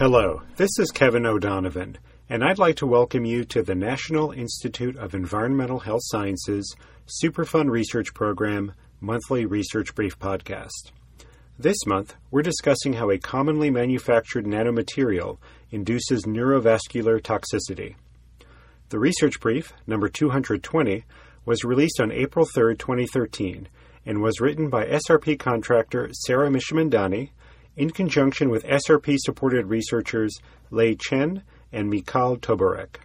[0.00, 1.98] Hello, this is Kevin O'Donovan,
[2.30, 6.74] and I'd like to welcome you to the National Institute of Environmental Health Sciences
[7.22, 8.72] Superfund Research Program
[9.02, 10.92] Monthly Research Brief Podcast.
[11.58, 15.36] This month, we're discussing how a commonly manufactured nanomaterial
[15.70, 17.96] induces neurovascular toxicity.
[18.88, 21.04] The research brief, number 220,
[21.44, 23.68] was released on April 3, 2013,
[24.06, 27.32] and was written by SRP contractor Sarah Mishamandani
[27.80, 30.38] in conjunction with SRP supported researchers
[30.70, 32.96] Lei Chen and Michal Toborek.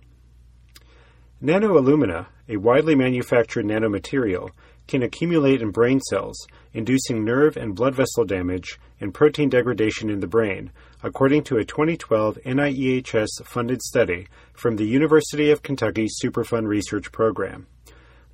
[1.41, 4.49] Nanoalumina, a widely manufactured nanomaterial,
[4.85, 6.35] can accumulate in brain cells,
[6.73, 11.63] inducing nerve and blood vessel damage and protein degradation in the brain, according to a
[11.63, 17.65] 2012 NIEHS funded study from the University of Kentucky Superfund Research Program.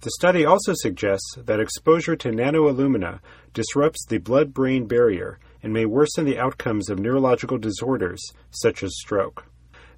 [0.01, 3.19] The study also suggests that exposure to nanoalumina
[3.53, 8.97] disrupts the blood brain barrier and may worsen the outcomes of neurological disorders such as
[8.97, 9.45] stroke.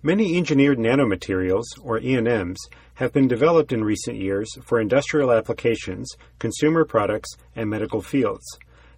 [0.01, 2.57] Many engineered nanomaterials, or ENMs,
[2.95, 8.45] have been developed in recent years for industrial applications, consumer products, and medical fields.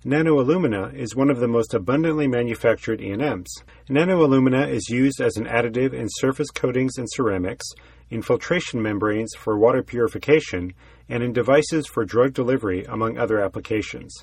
[0.03, 3.47] Nanoalumina is one of the most abundantly manufactured ENMs.
[3.89, 7.65] Nanoalumina is used as an additive in surface coatings and ceramics,
[8.09, 10.73] in filtration membranes for water purification,
[11.09, 14.13] and in devices for drug delivery, among other applications.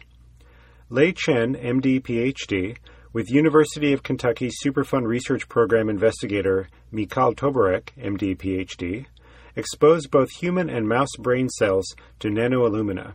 [0.92, 2.76] Lei Chen, MD, PhD,
[3.14, 9.06] with University of Kentucky Superfund Research Program investigator Mikhail Toborek, MD, PhD,
[9.56, 11.86] exposed both human and mouse brain cells
[12.18, 13.14] to nanoalumina.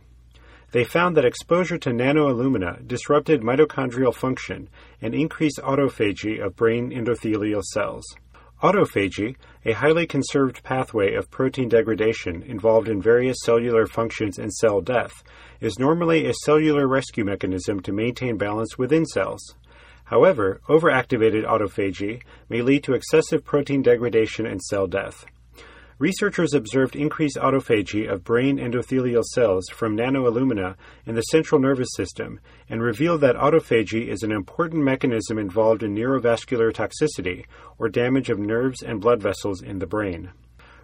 [0.72, 4.68] They found that exposure to nanoalumina disrupted mitochondrial function
[5.00, 8.04] and increased autophagy of brain endothelial cells.
[8.60, 14.80] Autophagy, a highly conserved pathway of protein degradation involved in various cellular functions and cell
[14.80, 15.22] death,
[15.60, 19.54] is normally a cellular rescue mechanism to maintain balance within cells.
[20.06, 25.24] However, overactivated autophagy may lead to excessive protein degradation and cell death.
[26.00, 30.76] Researchers observed increased autophagy of brain endothelial cells from nanoalumina
[31.06, 32.38] in the central nervous system
[32.68, 37.46] and revealed that autophagy is an important mechanism involved in neurovascular toxicity,
[37.78, 40.30] or damage of nerves and blood vessels in the brain.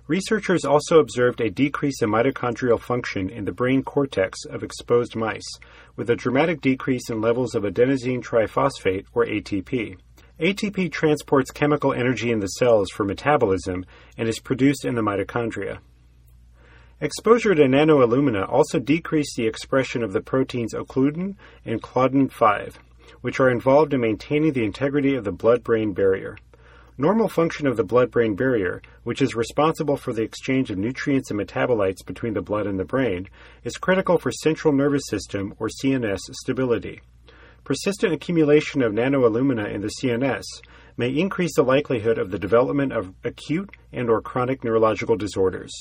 [0.08, 5.60] Researchers also observed a decrease in mitochondrial function in the brain cortex of exposed mice,
[5.94, 9.96] with a dramatic decrease in levels of adenosine triphosphate, or ATP.
[10.40, 13.86] ATP transports chemical energy in the cells for metabolism
[14.18, 15.78] and is produced in the mitochondria.
[17.00, 22.80] Exposure to nanoalumina also decreased the expression of the proteins occludin and claudin 5,
[23.20, 26.36] which are involved in maintaining the integrity of the blood brain barrier.
[26.98, 31.30] Normal function of the blood brain barrier, which is responsible for the exchange of nutrients
[31.30, 33.28] and metabolites between the blood and the brain,
[33.62, 37.00] is critical for central nervous system or CNS stability.
[37.64, 40.44] Persistent accumulation of nanoalumina in the CNS
[40.98, 45.72] may increase the likelihood of the development of acute and or chronic neurological disorders.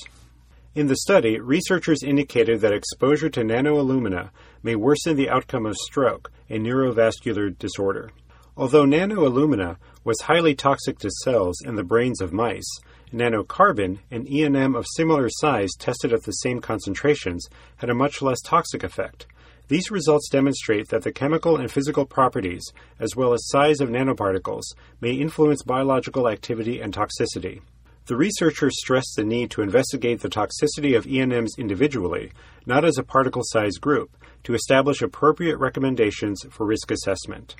[0.74, 4.30] In the study, researchers indicated that exposure to nanoalumina
[4.62, 8.10] may worsen the outcome of stroke, a neurovascular disorder.
[8.56, 12.80] Although nanoalumina was highly toxic to cells in the brains of mice,
[13.12, 17.46] nanocarbon, an ENM of similar size tested at the same concentrations,
[17.76, 19.26] had a much less toxic effect.
[19.68, 22.62] These results demonstrate that the chemical and physical properties,
[22.98, 24.64] as well as size of nanoparticles,
[25.00, 27.62] may influence biological activity and toxicity.
[28.06, 32.32] The researchers stressed the need to investigate the toxicity of ENMs individually,
[32.66, 37.54] not as a particle size group, to establish appropriate recommendations for risk assessment.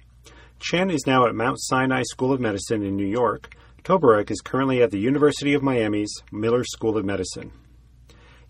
[0.60, 3.56] Chen is now at Mount Sinai School of Medicine in New York.
[3.82, 7.50] Toborek is currently at the University of Miami's Miller School of Medicine.